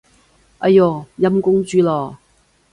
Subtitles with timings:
[0.57, 2.17] 哎唷，陰公豬咯